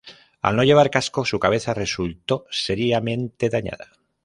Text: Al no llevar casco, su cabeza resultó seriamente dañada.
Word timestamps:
Al 0.49 0.55
no 0.55 0.63
llevar 0.63 0.89
casco, 0.89 1.25
su 1.25 1.37
cabeza 1.39 1.75
resultó 1.75 2.47
seriamente 2.49 3.49
dañada. 3.51 3.91